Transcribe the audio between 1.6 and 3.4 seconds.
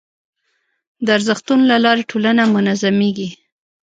له لارې ټولنه منظمېږي.